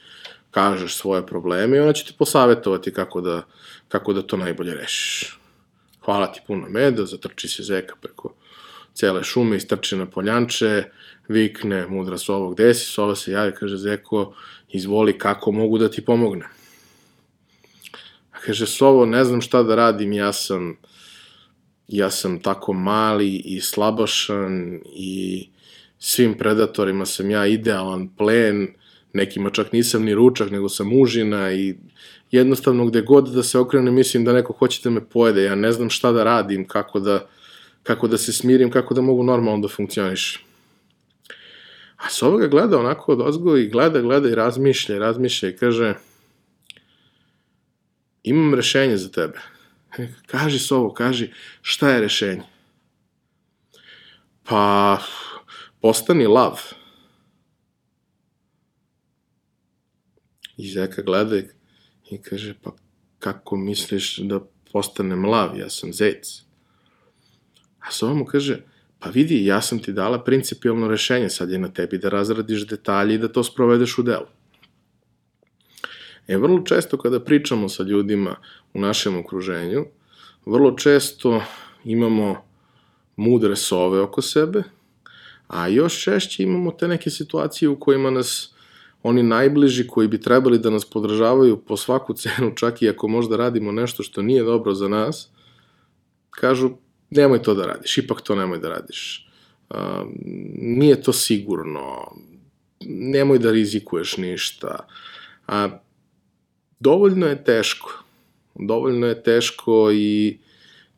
kažeš 0.52 0.96
svoje 0.96 1.26
probleme 1.26 1.78
i 1.78 1.80
ona 1.80 1.94
će 1.94 2.06
ti 2.06 2.14
posavetovati 2.18 2.94
kako 2.94 3.22
da, 3.22 3.42
kako 3.88 4.14
da 4.14 4.22
to 4.22 4.38
najbolje 4.38 4.76
rešiš 4.76 5.45
hvala 6.06 6.32
ti 6.32 6.42
puno 6.48 6.70
meda, 6.70 7.06
zatrči 7.06 7.48
se 7.48 7.64
zeka 7.64 7.96
preko 8.02 8.34
cele 8.96 9.24
šume, 9.24 9.58
istrči 9.58 9.98
na 10.00 10.06
poljanče, 10.06 10.84
vikne, 11.28 11.86
mudra 11.88 12.18
sovo, 12.18 12.50
gde 12.54 12.74
si? 12.74 12.86
Sova 12.86 13.16
se 13.16 13.32
javi, 13.32 13.52
kaže 13.56 13.78
Zeko, 13.78 14.34
izvoli, 14.70 15.18
kako 15.20 15.52
mogu 15.52 15.78
da 15.78 15.90
ti 15.92 16.06
pomognem? 16.06 16.50
A 18.32 18.40
kaže, 18.46 18.68
Sovo, 18.68 19.06
ne 19.06 19.24
znam 19.26 19.42
šta 19.42 19.64
da 19.64 19.76
radim, 19.76 20.14
ja 20.14 20.34
sam, 20.34 20.78
ja 21.88 22.12
sam 22.12 22.40
tako 22.40 22.74
mali 22.74 23.36
i 23.36 23.62
slabašan 23.62 24.80
i 24.94 25.50
svim 26.00 26.38
predatorima 26.38 27.06
sam 27.06 27.32
ja 27.32 27.46
idealan 27.48 28.08
plen, 28.18 28.68
nekima 29.16 29.50
čak 29.50 29.72
nisam 29.72 30.04
ni 30.04 30.14
ručak, 30.14 30.52
nego 30.52 30.70
sam 30.70 31.00
užina 31.02 31.52
i 31.54 31.76
jednostavno 32.32 32.86
gde 32.86 33.02
god 33.02 33.28
da 33.28 33.44
se 33.44 33.60
okrene 33.60 33.92
mislim 33.92 34.26
da 34.26 34.34
neko 34.34 34.54
hoće 34.54 34.82
da 34.84 34.90
me 34.90 35.10
pojede, 35.10 35.44
ja 35.44 35.56
ne 35.56 35.72
znam 35.72 35.90
šta 35.90 36.12
da 36.12 36.24
radim, 36.24 36.68
kako 36.68 37.00
da, 37.00 37.28
kako 37.84 38.08
da 38.08 38.18
se 38.18 38.34
smirim, 38.34 38.72
kako 38.72 38.94
da 38.94 39.02
mogu 39.02 39.24
normalno 39.24 39.62
da 39.62 39.68
funkcionišem. 39.68 40.42
A 41.98 42.10
s 42.10 42.24
ovoga 42.24 42.48
gleda 42.48 42.80
onako 42.80 43.12
od 43.12 43.22
ozgo 43.22 43.58
i 43.58 43.70
gleda, 43.70 44.02
gleda 44.02 44.30
i 44.30 44.36
razmišlja, 44.36 45.00
razmišlja 45.00 45.50
i 45.50 45.56
kaže 45.56 45.94
imam 48.24 48.54
rešenje 48.54 48.98
za 48.98 49.10
tebe. 49.10 49.40
Kaži 50.28 50.60
Sovo, 50.60 50.94
kaži 50.94 51.32
šta 51.62 51.90
je 51.90 52.02
rešenje? 52.02 52.44
Pa, 54.44 55.00
postani 55.82 56.28
lav. 56.28 56.60
I 60.58 60.70
Zeka 60.72 61.02
gleda 61.02 61.38
i 62.10 62.18
kaže, 62.18 62.54
pa 62.64 62.72
kako 63.20 63.58
misliš 63.58 64.18
da 64.18 64.40
postanem 64.72 65.26
lav, 65.26 65.58
ja 65.58 65.70
sam 65.70 65.94
zec. 65.94 66.42
A 67.80 67.92
Sova 67.92 68.14
mu 68.14 68.26
kaže, 68.26 68.62
pa 69.00 69.10
vidi, 69.10 69.46
ja 69.46 69.62
sam 69.62 69.80
ti 69.80 69.94
dala 69.94 70.24
principijalno 70.24 70.88
rešenje, 70.88 71.30
sad 71.30 71.50
je 71.50 71.60
na 71.60 71.68
tebi 71.74 71.98
da 71.98 72.10
razradiš 72.10 72.68
detalje 72.68 73.16
i 73.16 73.18
da 73.18 73.28
to 73.28 73.44
sprovedeš 73.44 73.98
u 73.98 74.04
delu. 74.04 74.26
E, 76.28 76.38
vrlo 76.38 76.64
često 76.66 76.98
kada 76.98 77.20
pričamo 77.20 77.70
sa 77.70 77.84
ljudima 77.84 78.36
u 78.74 78.80
našem 78.80 79.18
okruženju, 79.18 79.86
vrlo 80.46 80.72
često 80.72 81.42
imamo 81.84 82.44
mudre 83.16 83.56
sove 83.56 84.02
oko 84.02 84.22
sebe, 84.22 84.64
a 85.48 85.68
još 85.68 86.04
češće 86.04 86.44
imamo 86.44 86.72
te 86.72 86.88
neke 86.88 87.10
situacije 87.10 87.70
u 87.70 87.80
kojima 87.80 88.10
nas 88.10 88.55
oni 89.08 89.24
najbliži 89.24 89.88
koji 89.88 90.08
bi 90.08 90.22
trebali 90.22 90.60
da 90.60 90.70
nas 90.70 90.86
podržavaju 90.86 91.58
po 91.58 91.78
svaku 91.78 92.14
cenu, 92.14 92.56
čak 92.56 92.82
i 92.82 92.90
ako 92.90 93.08
možda 93.08 93.38
radimo 93.38 93.72
nešto 93.72 94.04
što 94.04 94.22
nije 94.22 94.44
dobro 94.44 94.74
za 94.74 94.88
nas, 94.88 95.30
kažu 96.30 96.70
nemoj 97.10 97.42
to 97.42 97.54
da 97.54 97.66
radiš, 97.66 97.98
ipak 97.98 98.22
to 98.22 98.36
nemoj 98.36 98.60
da 98.60 98.70
radiš. 98.70 99.30
Uh, 99.70 99.78
nije 100.58 101.02
to 101.02 101.14
sigurno, 101.14 102.12
nemoj 102.86 103.40
da 103.40 103.52
rizikuješ 103.52 104.18
ništa. 104.18 104.88
A 105.48 105.70
dovoljno 106.80 107.28
je 107.28 107.44
teško. 107.44 108.04
Dovoljno 108.56 109.08
je 109.08 109.24
teško 109.24 109.92
i 109.94 110.38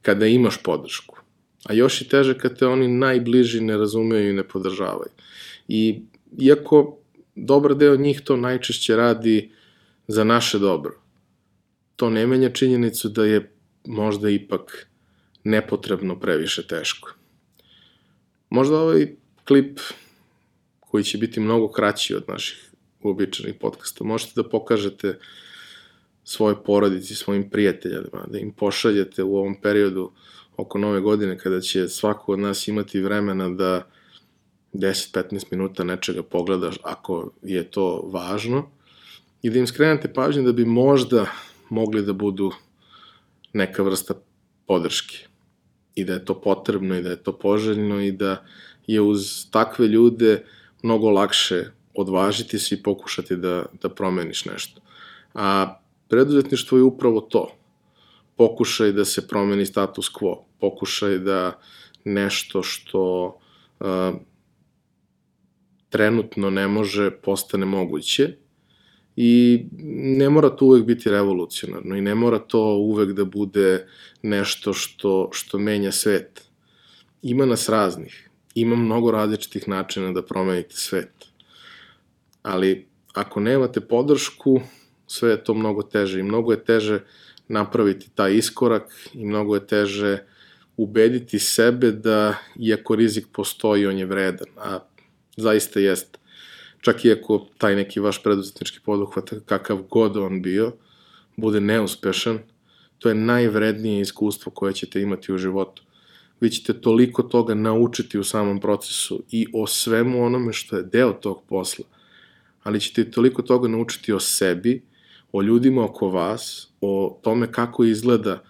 kada 0.02 0.26
imaš 0.26 0.64
podršku. 0.64 1.20
A 1.66 1.74
još 1.74 2.02
i 2.02 2.08
teže 2.10 2.38
kad 2.38 2.60
te 2.60 2.68
oni 2.68 2.88
najbliži 2.88 3.62
ne 3.62 3.78
razumeju 3.78 4.30
i 4.30 4.34
ne 4.34 4.44
podržavaju. 4.44 5.12
I 5.68 6.02
iako 6.40 6.98
dobar 7.38 7.75
deo 7.75 7.96
njih 7.96 8.22
to 8.22 8.36
najčešće 8.38 8.96
radi 8.96 9.51
za 10.08 10.24
naše 10.24 10.60
dobro. 10.60 11.01
To 11.96 12.10
ne 12.10 12.27
menja 12.27 12.50
činjenicu 12.50 13.10
da 13.10 13.25
je 13.25 13.51
možda 13.86 14.29
ipak 14.29 14.88
nepotrebno 15.44 16.20
previše 16.20 16.67
teško. 16.67 17.13
Možda 18.50 18.79
ovaj 18.79 19.15
klip 19.44 19.79
koji 20.79 21.03
će 21.03 21.17
biti 21.17 21.39
mnogo 21.39 21.72
kraći 21.72 22.15
od 22.15 22.24
naših 22.27 22.72
uobičajenih 23.03 23.60
podcasta, 23.60 24.03
možete 24.03 24.32
da 24.36 24.50
pokažete 24.50 25.20
svoje 26.24 26.56
porodici, 26.65 27.15
svojim 27.15 27.50
prijateljima, 27.50 28.25
da 28.27 28.38
im 28.38 28.51
pošaljete 28.51 29.24
u 29.24 29.38
ovom 29.38 29.62
periodu 29.62 30.12
oko 30.58 30.77
nove 30.77 31.01
godine 31.01 31.38
kada 31.38 31.62
će 31.62 31.88
svako 31.88 32.34
od 32.34 32.39
nas 32.39 32.67
imati 32.67 33.01
vremena 33.01 33.50
da 33.50 33.88
10-15 34.74 35.46
minuta 35.52 35.84
nečega 35.84 36.24
pogledaš 36.24 36.76
ako 36.84 37.32
je 37.44 37.64
to 37.72 38.10
važno 38.14 38.70
i 39.42 39.50
da 39.50 39.60
im 39.60 39.68
skrenete 39.68 40.14
pažnju 40.14 40.44
da 40.44 40.52
bi 40.52 40.66
možda 40.66 41.26
mogli 41.70 42.02
da 42.02 42.14
budu 42.14 42.52
neka 43.54 43.84
vrsta 43.84 44.14
podrške 44.68 45.28
i 45.96 46.06
da 46.06 46.14
je 46.14 46.26
to 46.26 46.42
potrebno 46.42 46.96
i 46.96 47.02
da 47.02 47.10
je 47.10 47.24
to 47.24 47.38
poželjno 47.38 48.02
i 48.02 48.12
da 48.12 48.44
je 48.88 49.02
uz 49.02 49.50
takve 49.52 49.88
ljude 49.88 50.44
mnogo 50.84 51.10
lakše 51.10 51.66
odvažiti 51.94 52.60
se 52.60 52.76
i 52.76 52.84
pokušati 52.84 53.36
da, 53.36 53.66
da 53.82 53.90
promeniš 53.90 54.46
nešto. 54.46 54.82
A 55.34 55.80
preduzetništvo 56.08 56.78
je 56.78 56.84
upravo 56.84 57.22
to. 57.22 57.52
Pokušaj 58.36 58.92
da 58.92 59.06
se 59.06 59.28
promeni 59.28 59.66
status 59.66 60.12
quo. 60.14 60.38
Pokušaj 60.60 61.20
da 61.20 61.60
nešto 62.04 62.64
što 62.64 63.26
uh, 63.80 63.88
trenutno 65.89 66.50
ne 66.50 66.67
može, 66.67 67.12
postane 67.12 67.65
moguće 67.65 68.34
i 69.15 69.65
ne 70.17 70.29
mora 70.29 70.50
to 70.50 70.65
uvek 70.65 70.84
biti 70.86 71.10
revolucionarno 71.10 71.96
i 71.96 72.01
ne 72.01 72.15
mora 72.15 72.39
to 72.39 72.62
uvek 72.75 73.12
da 73.12 73.25
bude 73.25 73.88
nešto 74.22 74.74
što, 74.74 75.29
što 75.32 75.60
menja 75.60 75.91
svet. 75.91 76.44
Ima 77.22 77.46
nas 77.46 77.70
raznih, 77.70 78.29
ima 78.56 78.75
mnogo 78.75 79.12
različitih 79.12 79.67
načina 79.67 80.12
da 80.12 80.22
promenite 80.22 80.75
svet. 80.75 81.13
Ali 82.44 82.88
ako 83.13 83.39
nemate 83.39 83.82
podršku, 83.82 84.62
sve 85.08 85.29
je 85.32 85.44
to 85.44 85.53
mnogo 85.53 85.84
teže 85.84 86.20
i 86.20 86.24
mnogo 86.24 86.51
je 86.51 86.63
teže 86.63 87.00
napraviti 87.48 88.10
taj 88.15 88.36
iskorak 88.36 89.10
i 89.13 89.25
mnogo 89.25 89.56
je 89.56 89.67
teže 89.67 90.17
ubediti 90.77 91.39
sebe 91.39 91.91
da 91.91 92.36
iako 92.60 92.96
rizik 92.96 93.27
postoji, 93.34 93.88
on 93.88 93.98
je 93.98 94.06
vredan. 94.06 94.48
A 94.58 94.79
zaista 95.38 95.79
jest. 95.79 96.17
Čak 96.82 97.06
i 97.06 97.12
ako 97.12 97.46
taj 97.58 97.75
neki 97.75 98.00
vaš 98.00 98.24
preduzetnički 98.24 98.79
poduhvat, 98.86 99.29
kakav 99.46 99.82
god 99.89 100.17
on 100.17 100.41
bio, 100.41 100.72
bude 101.36 101.60
neuspešan, 101.60 102.39
to 103.00 103.10
je 103.10 103.15
najvrednije 103.15 104.01
iskustvo 104.01 104.51
koje 104.51 104.74
ćete 104.74 105.01
imati 105.01 105.34
u 105.34 105.38
životu. 105.38 105.84
vi 106.39 106.50
ćete 106.50 106.74
toliko 106.82 107.24
toga 107.24 107.56
naučiti 107.56 108.20
u 108.20 108.24
samom 108.24 108.60
procesu 108.60 109.24
i 109.32 109.48
o 109.53 109.67
svemu 109.67 110.25
onome 110.25 110.53
što 110.53 110.77
je 110.77 110.84
deo 110.84 111.13
tog 111.13 111.44
posla. 111.50 111.86
Ali 112.63 112.79
ćete 112.79 113.12
toliko 113.12 113.41
toga 113.41 113.67
naučiti 113.67 114.13
o 114.13 114.20
sebi, 114.20 114.82
o 115.32 115.41
ljudima 115.41 115.86
oko 115.86 116.10
vas, 116.10 116.67
o 116.82 117.20
tome 117.24 117.51
kako 117.51 117.84
izgleda 117.84 118.44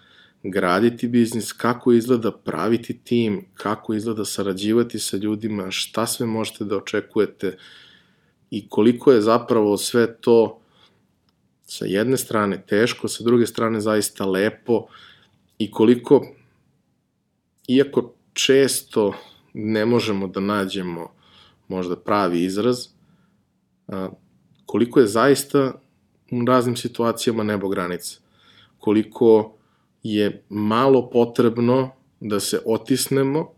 graditi 0.43 1.07
biznis, 1.07 1.53
kako 1.53 1.91
izgleda 1.91 2.31
praviti 2.31 2.99
tim, 3.03 3.45
kako 3.53 3.93
izgleda 3.93 4.25
sarađivati 4.25 4.99
sa 4.99 5.17
ljudima, 5.17 5.71
šta 5.71 6.05
sve 6.05 6.25
možete 6.25 6.65
da 6.65 6.77
očekujete 6.77 7.57
i 8.51 8.69
koliko 8.69 9.11
je 9.11 9.21
zapravo 9.21 9.77
sve 9.77 10.17
to 10.21 10.61
sa 11.63 11.85
jedne 11.85 12.17
strane 12.17 12.63
teško, 12.67 13.07
sa 13.07 13.23
druge 13.23 13.47
strane 13.47 13.81
zaista 13.81 14.25
lepo 14.25 14.87
i 15.57 15.71
koliko, 15.71 16.27
iako 17.67 18.13
često 18.33 19.13
ne 19.53 19.85
možemo 19.85 20.27
da 20.27 20.39
nađemo 20.39 21.11
možda 21.67 21.95
pravi 21.95 22.43
izraz, 22.43 22.87
koliko 24.65 24.99
je 24.99 25.07
zaista 25.07 25.81
u 26.31 26.45
raznim 26.45 26.75
situacijama 26.75 27.43
nebo 27.43 27.69
granica. 27.69 28.19
Koliko 28.77 29.56
je 30.03 30.43
malo 30.49 31.09
potrebno 31.09 31.91
da 32.19 32.39
se 32.39 32.59
otisnemo 32.65 33.53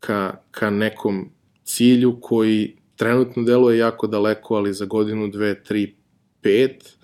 ka, 0.00 0.36
ka 0.50 0.70
nekom 0.70 1.30
cilju 1.64 2.18
koji 2.20 2.76
trenutno 2.96 3.42
deluje 3.42 3.78
jako 3.78 4.06
daleko, 4.06 4.54
ali 4.54 4.74
za 4.74 4.84
godinu, 4.84 5.28
dve, 5.28 5.62
tri, 5.62 5.94
pet 6.40 6.96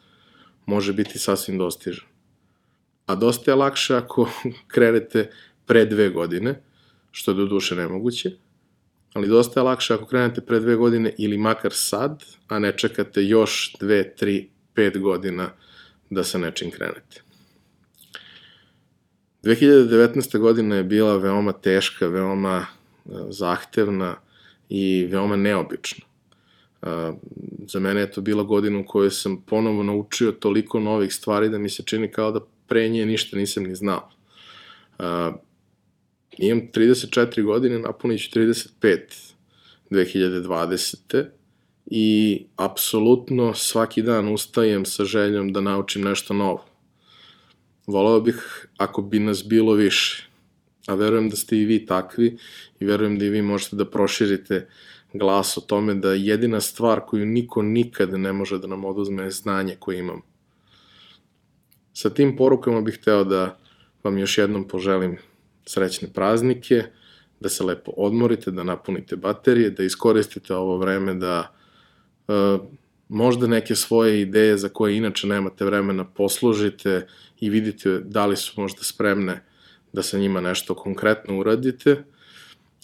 može 0.67 0.93
biti 0.93 1.19
sasvim 1.19 1.59
dostižan. 1.59 2.07
A 3.07 3.15
dosta 3.15 3.51
je 3.51 3.55
lakše 3.55 3.97
ako 3.97 4.29
krenete 4.73 5.31
pre 5.67 5.87
dve 5.87 6.09
godine, 6.11 6.63
što 7.11 7.31
je 7.31 7.35
do 7.35 7.47
duše 7.47 7.77
nemoguće, 7.77 8.31
ali 9.15 9.29
dosta 9.29 9.61
je 9.61 9.65
lakše 9.65 9.95
ako 9.95 10.07
krenete 10.07 10.41
pre 10.41 10.61
dve 10.61 10.77
godine 10.77 11.15
ili 11.19 11.39
makar 11.39 11.73
sad, 11.75 12.25
a 12.49 12.59
ne 12.59 12.73
čekate 12.77 13.25
još 13.25 13.77
dve, 13.81 14.15
tri, 14.17 14.51
pet 14.75 14.99
godina 14.99 15.51
da 16.11 16.25
sa 16.25 16.39
nečim 16.39 16.71
krenete. 16.71 17.26
2019. 19.47 20.39
godina 20.39 20.77
je 20.77 20.85
bila 20.85 21.17
veoma 21.17 21.53
teška, 21.53 22.09
veoma 22.09 22.67
e, 22.67 23.11
zahtevna 23.31 24.17
i 24.69 25.07
veoma 25.11 25.37
neobična. 25.37 26.05
E, 26.83 27.13
za 27.69 27.81
mene 27.81 28.01
je 28.01 28.11
to 28.11 28.21
bila 28.21 28.43
godina 28.43 28.79
u 28.79 28.85
kojoj 28.87 29.11
sam 29.11 29.43
ponovo 29.47 29.83
naučio 29.83 30.33
toliko 30.33 30.81
novih 30.81 31.15
stvari 31.15 31.49
da 31.49 31.59
mi 31.59 31.69
se 31.69 31.83
čini 31.83 32.11
kao 32.11 32.33
da 32.33 32.41
pre 32.67 32.89
nje 32.89 33.07
ništa 33.07 33.37
nisam 33.37 33.63
ni 33.63 33.75
znao. 33.75 34.11
Uh, 34.99 35.05
imam 36.39 36.69
34 36.75 37.43
godine, 37.45 37.79
napunit 37.79 38.21
ću 38.21 38.41
35 38.41 38.99
2020. 39.91 41.25
I 41.87 42.43
apsolutno 42.57 43.55
svaki 43.55 44.03
dan 44.03 44.29
ustajem 44.29 44.85
sa 44.85 45.05
željom 45.05 45.53
da 45.53 45.61
naučim 45.61 46.03
nešto 46.03 46.35
novo. 46.35 46.65
Volao 47.87 48.21
bih 48.21 48.67
ako 48.77 49.03
bi 49.03 49.19
nas 49.19 49.45
bilo 49.49 49.73
više, 49.73 50.29
a 50.87 50.95
verujem 50.95 51.29
da 51.31 51.37
ste 51.37 51.59
i 51.59 51.65
vi 51.65 51.87
takvi 51.87 52.39
i 52.81 52.85
verujem 52.85 53.19
da 53.19 53.25
i 53.25 53.31
vi 53.31 53.43
možete 53.43 53.77
da 53.77 53.91
proširite 53.91 54.69
glas 55.13 55.59
o 55.59 55.61
tome 55.61 55.95
da 55.95 56.13
jedina 56.13 56.61
stvar 56.61 57.01
koju 57.01 57.27
niko 57.27 57.63
nikad 57.63 58.13
ne 58.13 58.33
može 58.33 58.59
da 58.59 58.67
nam 58.67 58.85
oduzme 58.85 59.23
je 59.23 59.31
znanje 59.31 59.77
koje 59.79 59.99
imamo. 59.99 60.23
Sa 61.93 62.11
tim 62.11 62.37
porukama 62.37 62.81
bih 62.81 62.99
hteo 62.99 63.25
da 63.25 63.59
vam 64.05 64.19
još 64.19 64.39
jednom 64.39 64.69
poželim 64.69 65.17
srećne 65.67 66.13
praznike, 66.13 66.85
da 67.41 67.49
se 67.49 67.65
lepo 67.65 67.93
odmorite, 67.97 68.51
da 68.51 68.63
napunite 68.63 69.17
baterije, 69.17 69.71
da 69.71 69.85
iskoristite 69.85 70.55
ovo 70.55 70.79
vreme 70.79 71.15
da 71.15 71.55
e, 72.29 72.33
možda 73.09 73.47
neke 73.47 73.75
svoje 73.75 74.21
ideje 74.21 74.59
za 74.59 74.69
koje 74.69 74.97
inače 74.97 75.27
nemate 75.27 75.65
vremena 75.65 76.05
poslužite 76.05 77.07
i 77.41 77.51
vidite 77.51 78.01
da 78.05 78.27
li 78.27 78.37
su 78.37 78.53
možda 78.57 78.83
spremne 78.83 79.45
da 79.93 80.03
sa 80.03 80.19
njima 80.19 80.41
nešto 80.41 80.75
konkretno 80.75 81.39
uradite. 81.39 82.05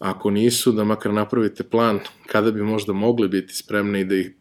Ako 0.00 0.30
nisu, 0.30 0.72
da 0.72 0.84
makar 0.84 1.12
napravite 1.12 1.62
plan 1.62 2.00
kada 2.26 2.50
bi 2.50 2.62
možda 2.62 2.92
mogli 2.92 3.28
biti 3.28 3.54
spremni 3.54 4.00
i 4.00 4.04
da 4.04 4.14
ih 4.14 4.34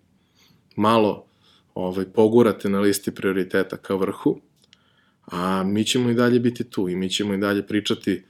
malo 0.76 1.26
ovaj, 1.76 2.06
pogurate 2.06 2.70
na 2.70 2.80
listi 2.80 3.12
prioriteta 3.15 3.78
ka 3.78 3.96
vrhu 3.96 4.41
a 5.32 5.63
mi 5.63 5.86
ćemo 5.86 6.10
i 6.10 6.13
dalje 6.13 6.39
biti 6.39 6.63
tu 6.63 6.89
i 6.89 6.96
mi 6.96 7.10
ćemo 7.10 7.34
i 7.34 7.38
dalje 7.38 7.67
pričati 7.67 8.24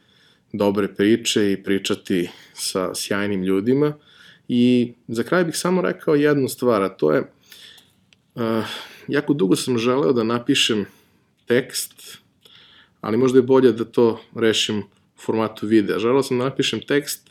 dobre 0.54 0.88
priče 0.88 1.52
i 1.52 1.64
pričati 1.64 2.30
sa 2.54 2.96
sjajnim 2.96 3.44
ljudima. 3.44 3.94
I 4.48 4.94
za 5.08 5.24
kraj 5.24 5.44
bih 5.44 5.58
samo 5.58 5.82
rekao 5.82 6.16
jednu 6.16 6.48
stvar, 6.48 6.84
a 6.84 6.90
to 6.90 7.12
je, 7.12 7.32
uh, 8.36 8.66
jako 9.08 9.34
dugo 9.34 9.56
sam 9.56 9.78
želeo 9.78 10.14
da 10.14 10.24
napišem 10.24 10.86
tekst, 11.46 12.18
ali 13.02 13.18
možda 13.18 13.40
je 13.40 13.44
bolje 13.44 13.72
da 13.72 13.86
to 13.86 14.22
rešim 14.36 14.80
u 14.80 15.22
formatu 15.22 15.68
videa. 15.68 16.00
Želeo 16.00 16.24
sam 16.24 16.38
da 16.38 16.44
napišem 16.44 16.82
tekst 16.88 17.30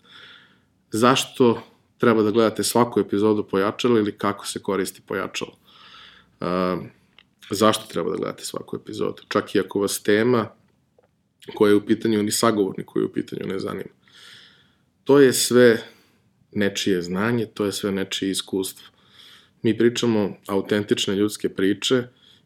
zašto 0.93 1.63
treba 1.99 2.23
da 2.23 2.31
gledate 2.31 2.65
svaku 2.65 3.01
epizodu 3.01 3.49
pojačala 3.49 3.99
ili 3.99 4.19
kako 4.19 4.47
se 4.47 4.63
koristi 4.63 5.01
pojačalo. 5.07 5.53
Uh, 6.41 6.47
zašto 7.51 7.87
treba 7.87 8.11
da 8.11 8.17
gledate 8.17 8.45
svaku 8.45 8.77
epizodu. 8.77 9.23
Čak 9.29 9.55
i 9.55 9.61
ako 9.61 9.81
vas 9.81 10.03
tema 10.03 10.49
koja 11.55 11.71
je 11.71 11.77
u 11.77 11.87
pitanju, 11.87 12.23
ni 12.23 12.31
sagovornik 12.31 12.87
koji 12.87 13.03
je 13.03 13.07
u 13.07 13.13
pitanju 13.13 13.47
ne 13.47 13.59
zanima. 13.59 13.91
To 15.05 15.21
je 15.21 15.33
sve 15.33 15.83
nečije 16.53 17.03
znanje, 17.03 17.47
to 17.47 17.65
je 17.65 17.73
sve 17.73 17.93
nečije 17.93 18.31
iskustvo. 18.31 18.89
Mi 19.63 19.79
pričamo 19.79 20.37
autentične 20.47 21.15
ljudske 21.15 21.49
priče 21.49 22.03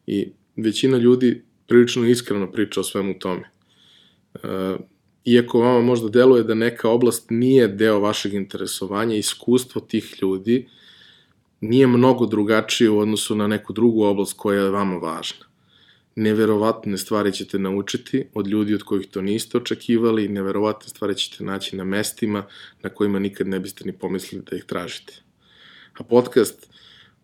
i 0.07 0.27
većina 0.55 0.97
ljudi 0.97 1.43
prilično 1.67 2.07
iskreno 2.07 2.51
priča 2.51 2.79
o 2.79 2.83
svemu 2.83 3.19
tome. 3.19 3.49
E, 4.33 4.39
iako 5.25 5.59
vama 5.59 5.81
možda 5.81 6.09
deluje 6.09 6.43
da 6.43 6.53
neka 6.53 6.89
oblast 6.89 7.25
nije 7.29 7.67
deo 7.67 7.99
vašeg 7.99 8.33
interesovanja, 8.33 9.15
iskustvo 9.15 9.81
tih 9.81 10.15
ljudi 10.21 10.67
nije 11.61 11.87
mnogo 11.87 12.25
drugačije 12.25 12.89
u 12.89 12.99
odnosu 12.99 13.35
na 13.35 13.47
neku 13.47 13.73
drugu 13.73 14.03
oblast 14.03 14.33
koja 14.37 14.61
je 14.61 14.69
vama 14.69 14.97
važna. 14.97 15.45
Neverovatne 16.15 16.97
stvari 16.97 17.33
ćete 17.33 17.59
naučiti 17.59 18.25
od 18.33 18.47
ljudi 18.47 18.73
od 18.73 18.83
kojih 18.83 19.07
to 19.07 19.21
niste 19.21 19.57
očekivali, 19.57 20.27
neverovatne 20.27 20.89
stvari 20.89 21.15
ćete 21.15 21.43
naći 21.43 21.75
na 21.75 21.83
mestima 21.83 22.45
na 22.81 22.89
kojima 22.89 23.19
nikad 23.19 23.47
ne 23.47 23.59
biste 23.59 23.85
ni 23.85 23.93
pomislili 23.93 24.43
da 24.49 24.55
ih 24.55 24.63
tražite. 24.63 25.13
A 25.93 26.03
podcast, 26.03 26.69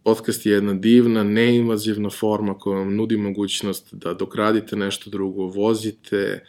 podcast 0.03 0.45
je 0.45 0.53
jedna 0.53 0.73
divna, 0.73 1.23
neinvazivna 1.23 2.09
forma 2.09 2.57
koja 2.57 2.79
vam 2.79 2.95
nudi 2.95 3.17
mogućnost 3.17 3.93
da 3.93 4.13
dok 4.13 4.35
radite 4.35 4.75
nešto 4.75 5.09
drugo, 5.09 5.43
vozite, 5.43 6.45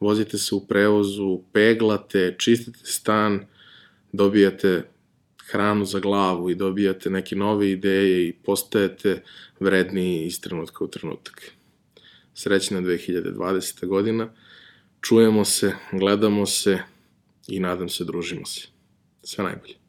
vozite 0.00 0.38
se 0.38 0.54
u 0.54 0.66
prevozu, 0.66 1.40
peglate, 1.52 2.34
čistite 2.38 2.78
stan, 2.82 3.46
dobijate 4.12 4.82
hranu 5.50 5.84
za 5.84 6.00
glavu 6.00 6.50
i 6.50 6.54
dobijate 6.54 7.10
neke 7.10 7.36
nove 7.36 7.70
ideje 7.70 8.28
i 8.28 8.32
postajete 8.32 9.22
vredniji 9.60 10.26
iz 10.26 10.40
trenutka 10.40 10.84
u 10.84 10.88
trenutak. 10.88 11.50
Srećna 12.34 12.80
2020. 12.80 13.86
godina. 13.86 14.32
Čujemo 15.00 15.44
se, 15.44 15.72
gledamo 15.92 16.46
se 16.46 16.78
i 17.48 17.60
nadam 17.60 17.88
se 17.88 18.04
družimo 18.04 18.46
se. 18.46 18.68
Sve 19.22 19.44
najbolje. 19.44 19.83